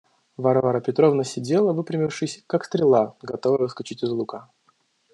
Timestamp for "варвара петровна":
0.35-1.23